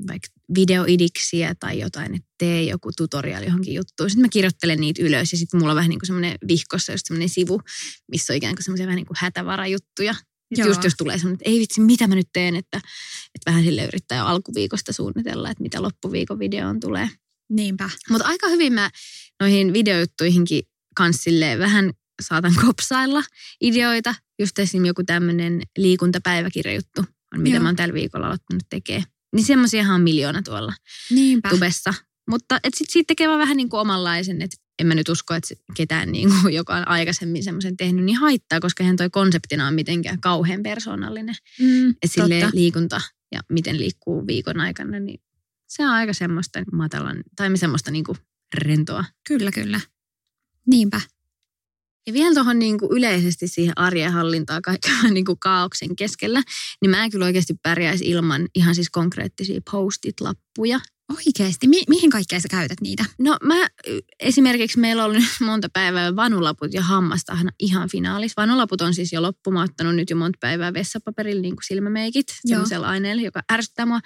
[0.08, 4.10] vaikka videoidiksiä tai jotain, että tee joku tutorial johonkin juttuun.
[4.10, 7.06] Sitten mä kirjoittelen niitä ylös ja sitten mulla on vähän niin kuin semmoinen vihkossa just
[7.06, 7.60] semmoinen sivu,
[8.10, 10.14] missä on ikään kuin semmoisia vähän niin kuin hätävarajuttuja.
[10.56, 10.68] Joo.
[10.68, 12.76] Just jos tulee semmoinen, että ei vitsi, mitä mä nyt teen, että,
[13.34, 17.10] että vähän sille yrittää jo alkuviikosta suunnitella, että mitä loppuviikon videoon tulee.
[17.50, 17.90] Niinpä.
[18.10, 18.90] Mutta aika hyvin mä
[19.40, 20.44] noihin videojuttuihin
[20.96, 21.90] kanssa silleen vähän
[22.22, 23.22] saatan kopsailla
[23.60, 24.14] ideoita.
[24.38, 24.84] Just esim.
[24.84, 27.62] joku tämmöinen liikuntapäiväkirjajuttu on, mitä Joo.
[27.62, 29.04] mä oon tällä viikolla aloittanut tekemään.
[29.36, 30.72] Niin semmoisiahan on miljoona tuolla
[31.10, 31.48] Niinpä.
[31.48, 31.94] tubessa.
[32.30, 35.34] Mutta et sit siitä tekee vaan vähän niin kuin omanlaisen, että en mä nyt usko,
[35.34, 39.66] että ketään, niin kuin, joka on aikaisemmin semmoisen tehnyt, niin haittaa, koska eihän toi konseptina
[39.66, 41.34] on mitenkään kauhean persoonallinen.
[41.60, 42.50] Mm, totta.
[42.52, 43.00] liikunta
[43.32, 45.20] ja miten liikkuu viikon aikana, niin
[45.68, 48.18] se on aika semmoista matalan, tai semmoista niin kuin
[48.54, 49.04] rentoa.
[49.28, 49.80] Kyllä, kyllä.
[50.66, 51.00] Niinpä.
[52.10, 56.42] Ja vielä tuohon niin kuin yleisesti siihen arjen hallintaan kaiken niin kuin kaauksen keskellä,
[56.80, 60.80] niin mä en kyllä oikeasti pärjäisi ilman ihan siis konkreettisia postit-lappuja.
[61.16, 61.68] Oikeesti.
[61.68, 63.04] Mi- mihin kaikkeen sä käytät niitä?
[63.18, 63.68] No mä
[64.20, 68.36] esimerkiksi meillä on nyt monta päivää vanulaput ja hammastahna ihan finaalis.
[68.36, 69.50] Vanulaput on siis jo loppu.
[69.50, 72.36] Mä oon ottanut nyt jo monta päivää vessapaperilla niin kuin silmämeikit Joo.
[72.44, 74.00] semmoisella aineella, joka ärsyttää mua.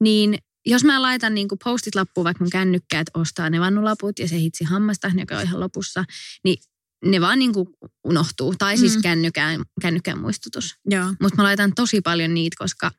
[0.00, 4.28] Niin jos mä laitan niin postit lappuun vaikka mun kännykkää, että ostaa ne vannulaput ja
[4.28, 6.04] se hitsi hammastahna, joka on ihan lopussa,
[6.44, 6.56] niin
[7.04, 7.68] ne vaan niin kuin
[8.04, 8.54] unohtuu.
[8.58, 9.02] Tai siis Mm.
[9.02, 10.76] kännykään, kännykkään muistutus.
[11.20, 12.90] Mutta mä laitan tosi paljon niitä, koska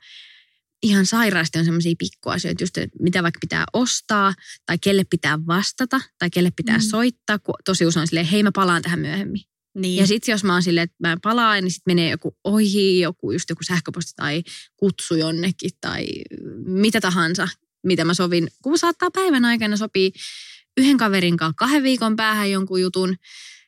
[0.84, 4.34] ihan sairaasti on semmoisia pikkuasioita, just että mitä vaikka pitää ostaa,
[4.66, 6.84] tai kelle pitää vastata, tai kelle pitää Mm.
[6.84, 6.90] mm.
[6.90, 9.42] soittaa, kun tosi usein on silleen, hei mä palaan tähän myöhemmin.
[9.78, 9.98] Niin.
[9.98, 13.32] Ja sitten jos mä oon silleen, että mä palaan, niin sitten menee joku ohi, joku
[13.32, 14.44] just joku sähköposti tai
[14.78, 16.08] kutsu jonnekin, tai
[16.66, 17.48] mitä tahansa,
[17.84, 18.48] mitä mä sovin.
[18.62, 20.12] Kun saattaa päivän aikana sopii
[20.78, 23.16] yhden kaverin kanssa kahden viikon päähän jonkun jutun,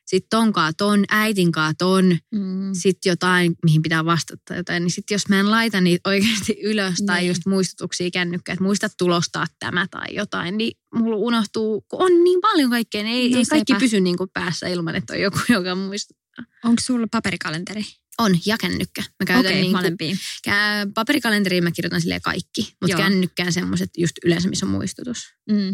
[0.06, 2.70] sitten tonkaa ton, äitinkaa ton, Mm.
[2.72, 4.82] sitten jotain, mihin pitää vastata jotain.
[4.82, 7.28] Niin sitten jos mä en laita niitä oikeasti ylös tai Niin.
[7.28, 12.40] just muistutuksia kännykkään, että muista tulostaa tämä tai jotain, niin mulla unohtuu, kun on niin
[12.40, 13.80] paljon kaikkea, niin ei, No ei kaikki sepä.
[13.80, 16.44] pysy niin kuin päässä ilman, että on joku, joka muistuttaa.
[16.64, 17.82] Onko sulla paperikalenteri?
[18.18, 19.00] On, ja kännykkä.
[19.02, 20.16] Mä käytän Okei, niin molempiin.
[20.48, 25.18] kä- paperikalenderiin mä kirjoitan silleen kaikki, mutta kännykkään semmoiset just yleensä, missä on muistutus.
[25.50, 25.68] Mm.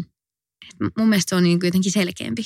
[0.69, 2.43] Et mun mielestä se on niin jotenkin selkeämpi.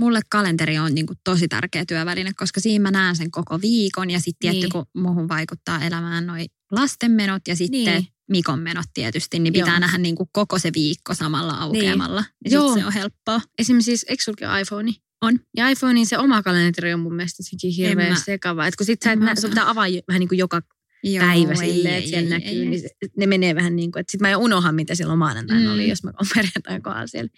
[0.00, 4.10] Mulle kalenteri on niin kuin tosi tärkeä työväline, koska siinä mä näen sen koko viikon
[4.10, 4.70] ja sitten tietty, Niin.
[4.72, 8.06] kun muuhun vaikuttaa elämään noi lasten menot ja sitten Niin.
[8.30, 9.78] Mikon menot tietysti, niin pitää Joo.
[9.78, 12.24] nähdä niin kuin koko se viikko samalla aukeamalla.
[12.44, 12.68] Niin, Joo.
[12.72, 13.40] sit se on helppoa.
[13.58, 14.92] Esimerkiksi siis, eikö sulki iPhone?
[15.22, 15.40] On.
[15.56, 18.66] Ja iPhonein se oma kalenteri on mun mielestä sekin hirveän En mä- sekava.
[18.66, 20.62] Et kun sit sä et en nä, sun pitää avaa vähän niin kuin joka
[21.02, 22.60] Joo, päivä silleen, että siellä ei, näkyy.
[22.62, 25.18] ei, niin se, ne menee vähän niin kuin, että sit mä jo unohan, mitä silloin
[25.18, 25.74] maanantaina Mm.
[25.74, 27.30] oli, jos mä oon perjantain kohdalla siellä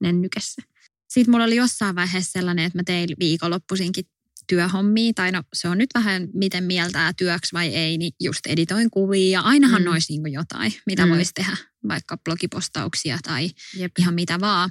[0.00, 0.62] nännykässä.
[1.14, 4.04] Sitten mulla oli jossain vaiheessa sellainen, että mä tein viikonloppuisinkin
[4.46, 8.90] työhommia, tai no se on nyt vähän miten mieltää työksi vai ei, niin just editoin
[8.90, 9.86] kuvia ja ainahan Mm.
[9.86, 11.12] noissa niin jotain, mitä Mm.
[11.12, 11.56] voisi tehdä,
[11.88, 13.92] vaikka blogipostauksia tai Jep.
[13.98, 14.70] ihan mitä vaan.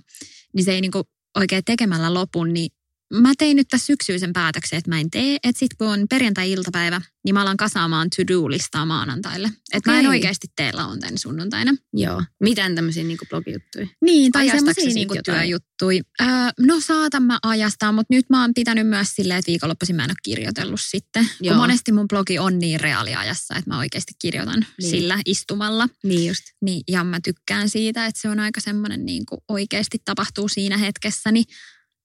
[0.53, 0.91] Niin se ei niin
[1.37, 2.71] oikein tekemällä lopun, niin
[3.13, 5.37] mä tein nyt tässä syksyisen päätöksen, että mä en tee.
[5.43, 9.51] Että sit kun on perjantai-iltapäivä, niin mä alan kasaamaan to-do-listaa maanantaille.
[9.73, 11.71] Että mä en oikeasti tee lauantaina sunnuntaina.
[11.93, 12.23] Joo.
[12.39, 13.87] Mitään tämmöisiä niin blogijuttuja.
[14.01, 16.03] Niin, tai semmoisia niinku työjuttuja.
[16.21, 16.27] Öö,
[16.59, 20.11] no saatan mä ajastaa, mutta nyt mä oon pitänyt myös silleen, että viikonloppuisin mä en
[20.11, 21.29] ole kirjoitellut sitten.
[21.41, 21.53] Joo.
[21.53, 24.89] Kun monesti mun blogi on niin reaaliajassa, että mä oikeasti kirjoitan Niin.
[24.89, 25.89] sillä istumalla.
[26.03, 26.43] Niin just.
[26.61, 30.77] Niin, ja mä tykkään siitä, että se on aika semmoinen niin kuin oikeasti tapahtuu siinä
[30.77, 31.31] hetkessä.
[31.31, 31.45] Niin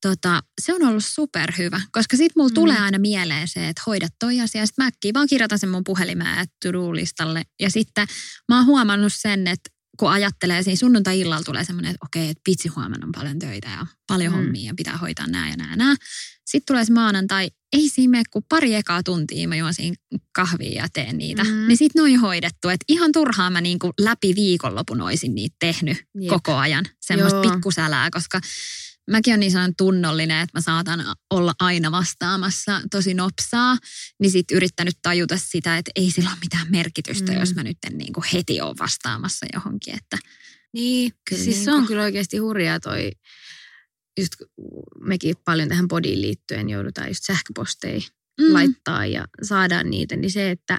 [0.03, 2.55] tota, se on ollut superhyvä, koska sit mulla Mm.
[2.55, 4.67] tulee aina mieleen se, että hoida toi asia.
[4.67, 7.43] Sitten mä äkkiä vaan kirjoitan sen mun puhelimeen to-do-listalle.
[7.61, 8.07] Ja sitten
[8.49, 12.69] mä oon huomannut sen, että kun ajattelee, siinä sunnuntai-illalla tulee semmoinen, että okei, että vitsi
[12.69, 14.39] huomenna on paljon töitä ja paljon Mm.
[14.39, 14.45] mm.
[14.45, 15.95] hommia ja pitää hoitaa nää ja nää ja nää.
[16.47, 19.97] Sitten tulee se maanantai, ei siinä mene kuin pari ekaa tuntia, mä juon siinä
[20.35, 21.45] kahvia ja teen niitä.
[21.45, 21.51] Mm.
[21.69, 22.69] Niin sit ne on jo hoidettu.
[22.69, 26.29] Että ihan turhaan mä niinku läpi viikonlopun oisin niitä tehnyt Jep.
[26.29, 26.85] koko ajan.
[27.01, 27.53] Semmoista Joo.
[27.55, 28.41] pikkusälää, koska
[29.11, 33.77] mäkin on niin sanon tunnollinen, että mä saatan olla aina vastaamassa tosi nopsaa.
[34.21, 37.39] Niin sit yrittänyt tajuta sitä, että ei sillä ole mitään merkitystä, Mm.
[37.41, 39.95] jos mä nyt en niinku heti ole vastaamassa johonkin.
[39.95, 40.19] Että
[40.73, 43.13] Niin, Kyllä siis niin se on kuin- kyllä oikeasti hurjaa toi,
[44.21, 44.33] just
[45.01, 48.01] mekin paljon tähän bodiin liittyen joudutaan just sähköposteja
[48.41, 50.79] mm, laittaa ja saadaan niitä, niin se, että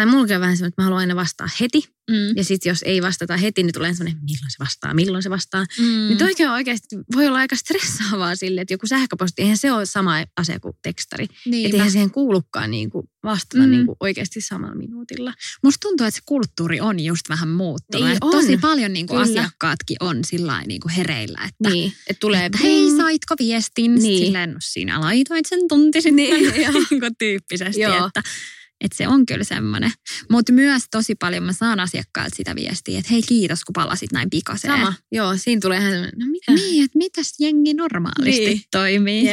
[0.00, 1.82] tai mulla käy vähän semmoinen, että mä haluan aina vastaa heti.
[2.10, 5.30] mm, Ja sitten jos ei vastata heti, niin tulee semmoinen, milloin se vastaa, milloin se
[5.30, 5.64] vastaa.
[5.78, 9.86] mm, Niin toikin oikeasti, voi olla aika stressaavaa sille, että joku sähköposti, eihän se ole
[9.86, 11.26] sama asia kuin tekstari.
[11.46, 13.70] niin, Että eihän siihen kuulukaan niin kuin vastata Mm.
[13.70, 15.34] niin kuin oikeasti samalla minuutilla.
[15.62, 18.04] Musta tuntuu, että se kulttuuri on just vähän muuttunut.
[18.06, 18.32] Niin että on.
[18.32, 19.40] Tosi paljon niin kuin Kyllä.
[19.40, 23.94] asiakkaatkin on sillä niin kuin hereillä, että, Niin, että tulee että hei, saitko viestin?
[23.94, 24.24] Niin.
[24.26, 26.52] Silleen, no sinä laitoit sen tunti sitten Niin,
[26.90, 28.06] niin kuin tyyppisesti, Joo.
[28.06, 28.22] että,
[28.80, 29.92] että se on kyllä semmoinen.
[30.30, 34.30] Mutta myös tosi paljon mä saan asiakkailta sitä viestiä, että hei kiitos, kun palasit näin
[34.30, 34.74] pikaseen.
[34.74, 36.52] Sama, joo, siinä tulee ihan no mitä?
[36.52, 38.62] Niin, että mitäs jengi normaalisti Niin.
[38.70, 39.24] toimii.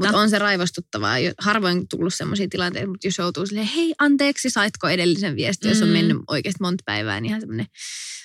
[0.00, 1.16] Mutta on se raivostuttavaa.
[1.38, 5.88] Harvoin tullut sellaisia tilanteita, mutta jos joutuu silleen, hei anteeksi, saitko edellisen viestin, jos on
[5.88, 5.92] Mm.
[5.92, 7.66] mennyt oikeasti monta päivää, niin ihan semmoinen,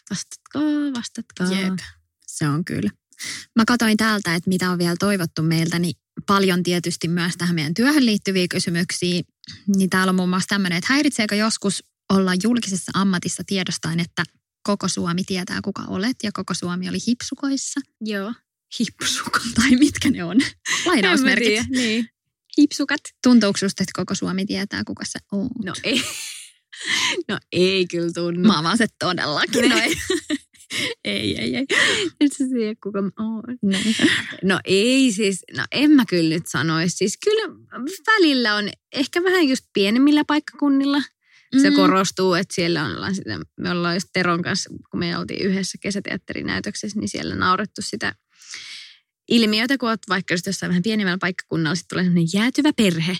[0.09, 1.61] vastatkaa, vastatkaa.
[1.61, 1.79] Jep.
[2.27, 2.89] Se on kyllä.
[3.55, 5.93] Mä katsoin täältä, että mitä on vielä toivottu meiltä, niin
[6.25, 9.21] paljon tietysti myös tähän meidän työhön liittyviä kysymyksiä.
[9.75, 14.23] Niin täällä on muun muassa tämmöinen, että häiritseekö joskus olla julkisessa ammatissa tiedostaen, että
[14.63, 17.81] koko Suomi tietää, kuka olet ja koko Suomi oli hipsukoissa.
[18.01, 18.33] Joo.
[18.79, 19.43] Hipsukat.
[19.55, 20.37] Tai mitkä ne on?
[20.85, 21.47] Lainausmerkit.
[21.47, 22.09] Tiedä, Niin.
[22.59, 23.01] Hipsukat.
[23.23, 25.51] Tuntuuko susta, että koko Suomi tietää, kuka sä oot?
[25.65, 26.03] No ei.
[27.27, 28.47] No ei kyllä tunnu.
[28.47, 29.69] Mä vaan se todellakin.
[29.69, 29.95] No ei.
[31.05, 31.65] ei, ei, ei.
[32.21, 33.43] Et sä tiedä, kuka mä oon.
[33.61, 33.95] Näin.
[34.43, 36.97] No ei siis, no en mä kyllä nyt sanoisi.
[36.97, 37.55] Siis kyllä
[38.07, 41.01] välillä on ehkä vähän just pienemmillä paikkakunnilla.
[41.61, 41.75] Se Mm.
[41.75, 46.99] korostuu, että siellä ollaan sitä, me ollaan just Teron kanssa, kun me oltiin yhdessä kesäteatterinäytöksessä,
[46.99, 48.15] niin siellä naurettu sitä
[49.29, 53.17] ilmiötä, kun oot vaikka just jossain vähän pienemmällä paikkakunnalla, sitten tulee sellainen jäätyvä perhe.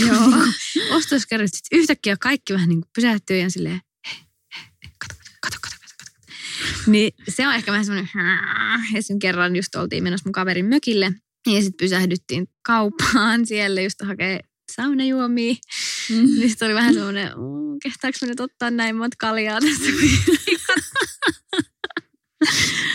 [0.00, 1.00] Joo.
[1.00, 4.18] Sitten yhtäkkiä kaikki vähän niin kuin pysähtyy ja silleen, hei,
[4.56, 5.76] hei, kato, kato, kato.
[6.86, 8.10] Niin se on ehkä vähän semmoinen,
[8.94, 11.12] ja sen kerran just oltiin menossa mun kaverin mökille,
[11.46, 14.40] ja sitten pysähdyttiin kauppaan siellä just hakee
[14.72, 15.54] saunajuomia.
[16.10, 16.16] Mm.
[16.16, 19.84] Niin sitten oli vähän semmoinen, "Mm, kehtaanko mä nyt ottaa näin monta kaljaa tästä?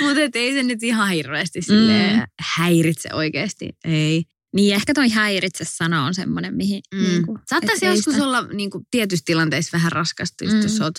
[0.01, 2.21] Mutta ei se nyt ihan hirveästi Mm.
[2.39, 3.69] häiritse oikeasti.
[3.83, 4.23] Ei.
[4.53, 6.81] Niin ehkä toi häiritse sana on semmoinen, mihin...
[6.95, 7.01] Mm.
[7.03, 10.61] Niin kuin, Saattaisi joskus sitä- olla niin kuin, tietyissä tilanteissa vähän raskasta, Mm.
[10.61, 10.95] jos oot,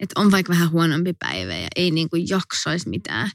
[0.00, 3.30] että on vaikka vähän huonompi päivä ja ei niin kuin, jaksaisi mitään.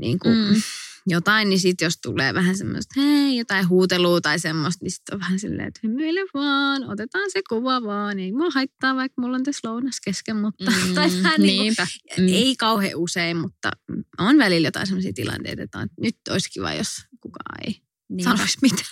[0.00, 0.62] Niin kuin, Mm.
[1.06, 5.20] jotain, niin sitten jos tulee vähän semmoista, hei, jotain huutelua tai semmoista, niin sitten on
[5.20, 9.42] vähän silleen, että hymyile vaan, otetaan se kuva vaan, ei mua haittaa, vaikka mulla on
[9.42, 13.70] tässä lounas kesken, mutta mm, tai vähän niin kuin, ei kauhean usein, mutta
[14.18, 16.88] on välillä jotain semmoisia tilanteita, että on, että nyt olisi kiva, jos
[17.20, 17.80] kukaan ei
[18.16, 18.24] Niin.
[18.24, 18.88] sanoisi mitään.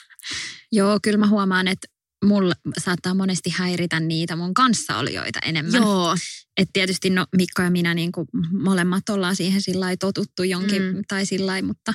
[0.73, 1.89] Joo, kyllä mä huomaan, että
[2.25, 5.83] mulla saattaa monesti häiritä niitä mun kanssaolijoita enemmän.
[5.83, 6.17] Joo,
[6.57, 11.03] Et tietysti no, Mikko ja minä niin kuin molemmat ollaan siihen sillä totuttu jonkin Mm.
[11.09, 11.93] tai sillä mutta,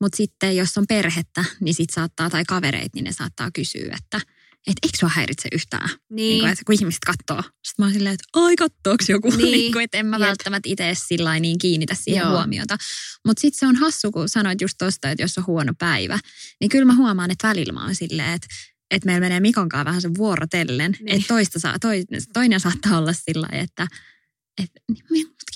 [0.00, 4.20] mutta sitten jos on perhettä, niin sit saattaa, tai kavereita, niin ne saattaa kysyä, että
[4.68, 5.88] et eikö sua häiritse yhtään?
[5.88, 5.98] Niin.
[6.16, 7.42] niin, kuin, että kun ihmiset katsoo.
[7.42, 9.30] Sitten mä oon silleen, että ai kattooks joku?
[9.30, 9.38] Niin.
[9.42, 9.52] Niin.
[9.52, 10.26] niin kuin, että en mä Jep.
[10.28, 12.30] välttämättä itse sillä niin kiinnitä siihen Joo.
[12.30, 12.76] huomiota.
[13.26, 16.18] Mutta sitten se on hassu, kun sanoit just tosta, että jos on huono päivä,
[16.60, 18.46] niin kyllä mä huomaan, että välillä mä oon silleen, että
[18.90, 21.04] että meillä menee Mikon kanssa vähän sen vuorotellen, Niin.
[21.04, 21.16] niin.
[21.16, 23.86] että toista saa, toi, toinen saattaa olla sillä että
[24.62, 24.80] että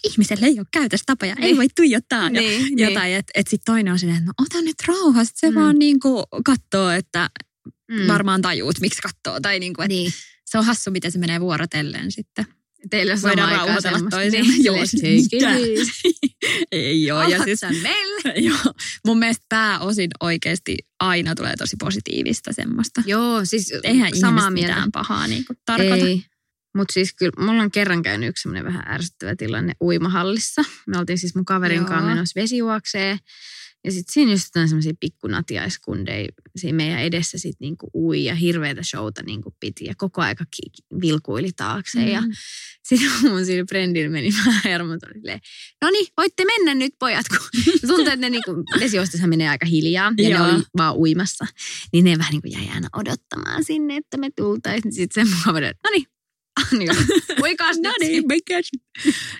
[0.04, 1.56] ihmiselle ei ole käytöstapoja, ei Niin.
[1.56, 3.12] voi tuijottaa ja niin, jotain.
[3.12, 5.54] Että et sitten toinen on silleen, että no ota nyt rauhassa, se Mm.
[5.54, 7.51] vaan niinku katsoo, että niin.
[8.00, 8.06] Mm.
[8.08, 9.40] varmaan tajuut, miksi katsoo.
[9.40, 10.12] Tai niinku, että Niin.
[10.44, 12.46] se on hassu, miten se menee vuorotellen sitten.
[12.90, 14.52] Teillä on Voidaan sama aikaa rauhoitella toisiamme.
[14.52, 15.28] Niin, Joo, siis.
[16.72, 17.28] Ei ole.
[17.28, 18.32] Ja siis, sä meille?
[18.48, 18.74] joo,
[19.06, 23.02] mun mielestä pääosin oikeasti aina tulee tosi positiivista semmoista.
[23.06, 24.72] Joo, siis Eihän samaa mieltä.
[24.72, 26.06] mitään pahaa niin kuin tarkoita.
[26.06, 26.22] Ei.
[26.76, 30.62] Mutta siis kyllä mulla on kerran käynyt yksi semmoinen vähän ärsyttävä tilanne uimahallissa.
[30.86, 31.86] Me oltiin siis mun kaverin Joo.
[31.86, 33.18] kanssa menossa vesijuokseen.
[33.84, 38.82] Ja sitten siinä just jotain semmoisia pikkunatiaiskundeja siinä meidän edessä sit niinku ui ja hirveätä
[38.82, 39.84] showta niinku piti.
[39.84, 41.98] Ja koko aika ki- vilkuili taakse.
[41.98, 42.08] Mm.
[42.08, 42.22] Ja
[42.82, 45.00] sitten mun sillä friendillä meni vähän hermot.
[45.02, 45.38] oli
[45.82, 47.28] No niin, voitte mennä nyt pojat.
[47.28, 47.38] Kun
[47.88, 50.12] tuntuu, että ne niinku, vesijuostessa menee aika hiljaa.
[50.18, 50.46] Ja Joo.
[50.46, 51.46] ne oli vaan uimassa.
[51.92, 54.92] Niin ne vähän niin kuin jäi aina odottamaan sinne, että me tultaisiin.
[54.92, 56.06] Sitten se kaveri, no niin,
[56.78, 56.90] niin
[57.42, 58.08] uikaas No nyt.
[58.08, 58.60] niin, mikä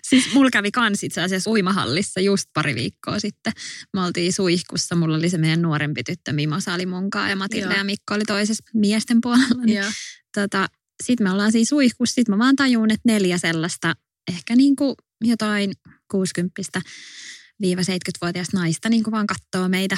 [0.03, 3.53] Siis mulla kävi kans itse asiassa uimahallissa just pari viikkoa sitten.
[3.92, 7.79] Me oltiin suihkussa, mulla oli se meidän nuorempi tyttö Mimosa oli munkaan ja Matilda Joo.
[7.79, 9.64] ja Mikko oli toisessa miesten puolella.
[9.64, 9.90] Niin Joo.
[10.35, 10.66] tota,
[11.03, 13.94] sitten me ollaan siinä suihkussa, sitten mä vaan tajun, että neljä sellaista,
[14.33, 15.72] ehkä niin kuin jotain
[16.11, 16.81] 60
[17.62, 19.96] 70-vuotiaista naista niin kuin vaan katsoo meitä.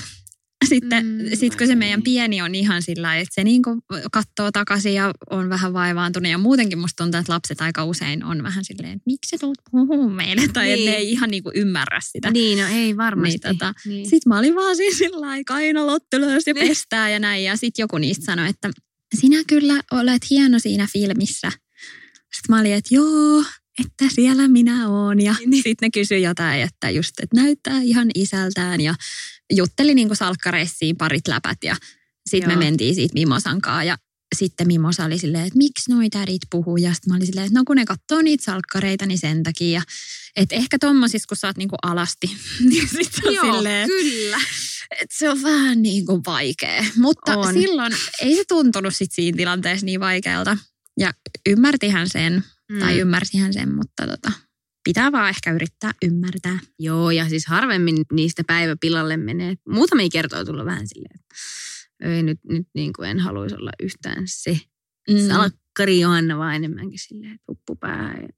[0.69, 3.81] Sitten Mm, sit kun se meidän pieni on ihan sillä että se niin kuin
[4.13, 6.31] katsoo takaisin ja on vähän vaivaantunut.
[6.31, 9.59] Ja muutenkin musta tuntuu, että lapset aika usein on vähän silleen, että miksi sä tulet
[9.71, 10.49] puhuu meille?
[10.53, 10.79] Tai niin.
[10.79, 12.31] Että ne ei ihan niin kuin ymmärrä sitä.
[12.31, 13.39] Niin, no ei varmasti.
[13.45, 14.05] Niin, tota, niin.
[14.11, 16.69] Sitten mä olin vaan siinä sillä lailla, kainalot ylös ja Niin.
[16.69, 17.45] pestää ja näin.
[17.45, 18.71] Ja sitten joku niistä sanoi, että
[19.21, 21.49] sinä kyllä olet hieno siinä filmissä.
[21.49, 23.45] Sitten mä olin, että joo,
[23.85, 25.21] että siellä minä oon.
[25.21, 25.63] Ja Niin.
[25.63, 28.81] sitten ne kysyi jotain, että just, että näyttää ihan isältään.
[28.81, 28.95] Ja
[29.53, 31.59] jutteli niin salkkareissiin parit läpät.
[31.65, 31.77] Ja
[32.31, 33.99] sitten me mentiin siitä Mimosan kanssa ja
[34.35, 36.77] sitten Mimosa oli silleen, että miksi noi tädit puhuu.
[36.77, 39.83] Ja sitten mä olin silleen, että no kun ne katsoo niitä salkkareita, niin sen takia.
[40.37, 42.27] Että ehkä tommosissa, kun sä oot niinku alasti,
[42.71, 44.39] niin sit se on Joo, silleen, kyllä.
[44.91, 46.85] että se on vähän niin kuin vaikea.
[46.97, 47.55] Mutta on.
[47.55, 50.59] silloin ei se tuntunut sit siinä tilanteessa niin vaikealta.
[50.99, 51.15] Ja
[51.47, 52.79] ymmärtihän sen, mm.
[52.79, 54.33] tai ymmärsihän sen, mutta tota,
[54.85, 56.59] pitää vaan ehkä yrittää ymmärtää.
[56.79, 59.55] Joo, ja siis harvemmin niistä päivä pilalle menee.
[59.69, 61.35] Muutamia kertoja tulla vähän silleen, että
[62.15, 64.61] ei nyt, nyt niin kuin en haluaisi olla yhtään se
[65.11, 65.29] Mm.
[65.29, 68.29] salkkari Johanna, vaan enemmänkin silleen, että uppu päähän ja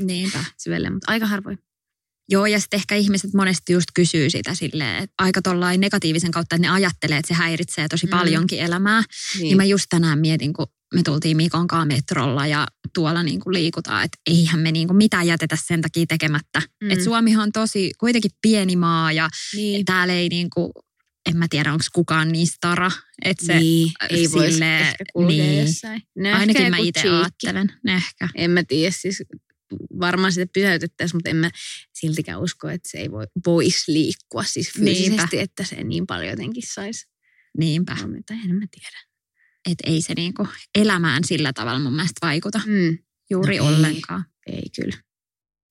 [0.00, 0.44] Niinpä.
[0.58, 1.58] syvelle, mutta aika harvoin.
[2.28, 6.56] Joo, ja sitten ehkä ihmiset monesti just kysyy sitä silleen, että aika tollain negatiivisen kautta,
[6.56, 8.10] että ne ajattelee, että se häiritsee tosi mm.
[8.10, 9.02] paljonkin elämää.
[9.34, 9.42] Niin.
[9.42, 13.54] niin mä just tänään mietin, kun me tultiin Mikon kanssa metrolla ja tuolla niin kuin
[13.54, 16.62] liikutaan, että eihän me niin kuin mitään jätetä sen takia tekemättä.
[16.80, 16.90] Mm.
[16.90, 19.84] Että Suomihan on tosi kuitenkin pieni maa ja niin.
[19.84, 20.72] täällä ei niin kuin,
[21.30, 22.90] en mä tiedä onko kukaan niin stara,
[23.24, 25.60] että se niin, ei voi silleen- ehkä niin.
[25.60, 26.02] jossain.
[26.16, 28.28] No ainakin mä itse ajattelen, ehkä.
[28.34, 29.22] En mä tiedä, siis
[30.00, 31.50] varmaan sitä pysäytettäisiin, mutta en mä
[31.92, 35.28] siltikään usko, että se ei voi, voisi liikkua siis fyysisesti, Niinpä.
[35.32, 37.06] että se niin paljon jotenkin saisi
[37.58, 38.34] Niinpä, huomiota.
[38.34, 39.13] En mä tiedä.
[39.70, 42.98] Että ei se niin kuin elämään sillä tavalla mun mielestä vaikuta Mm,
[43.30, 43.74] juuri No ei.
[43.74, 44.24] ollenkaan.
[44.46, 44.96] ei kyllä.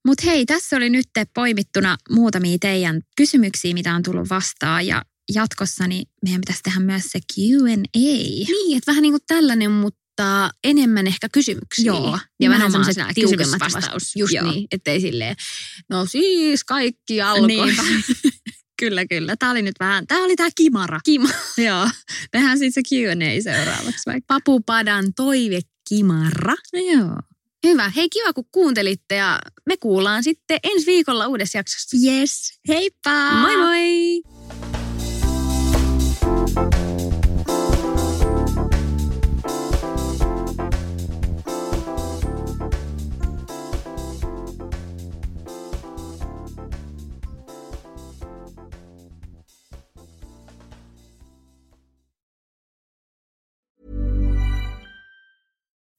[0.08, 5.01] Mutta hei, tässä oli nyt poimittuna muutamia teidän kysymyksiä, mitä on tullut vastaan ja
[5.34, 7.75] jatkossa niin meidän pitäisi tehdä myös se Q&A.
[7.97, 11.86] Niin, että vähän niin kuin tällainen, mutta enemmän ehkä kysymyksiä.
[11.86, 14.15] Joo, ja vähän semmoiset tiukemmat vastaus.
[14.15, 14.51] Just Joo.
[14.51, 15.36] niin, ettei silleen,
[15.89, 17.75] no siis kaikki alkoi.
[18.84, 19.36] Kyllä, kyllä.
[19.39, 21.00] Tämä oli nyt vähän, tämä oli tämä kimara.
[21.06, 21.30] Kima.
[21.67, 21.89] Joo,
[22.32, 24.34] tehdään sitten se Q&A seuraavaksi vaikka.
[24.34, 26.56] Papupadan toive Kimarra.
[26.74, 27.17] No joo.
[27.67, 27.89] Hyvä.
[27.89, 31.98] Hei, kiva kun kuuntelitte ja me kuullaan sitten ensi viikolla uudessa jaksossa.
[32.08, 33.32] Yes, heippa!
[33.32, 34.33] Moi moi!